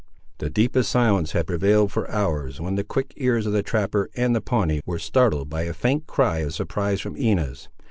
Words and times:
The 0.39 0.49
deepest 0.49 0.89
silence 0.91 1.33
had 1.33 1.45
prevailed 1.45 1.91
for 1.91 2.09
hours, 2.09 2.59
when 2.59 2.73
the 2.73 2.83
quick 2.83 3.13
ears 3.17 3.45
of 3.45 3.53
the 3.53 3.61
trapper 3.61 4.09
and 4.15 4.35
the 4.35 4.41
Pawnee 4.41 4.81
were 4.83 4.97
startled 4.97 5.47
by 5.47 5.61
a 5.61 5.73
faint 5.73 6.07
cry 6.07 6.39
of 6.39 6.55
surprise 6.55 6.99
from 6.99 7.15
Inez. 7.15 7.69